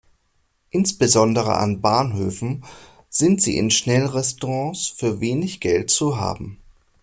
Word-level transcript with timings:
Insbesondere 0.71 1.57
an 1.57 1.79
Bahnhöfen 1.79 2.65
sind 3.11 3.39
sie 3.39 3.55
in 3.59 3.69
Schnellrestaurants 3.69 4.87
für 4.87 5.19
wenig 5.19 5.59
Geld 5.59 5.91
zu 5.91 6.17
haben. 6.19 6.57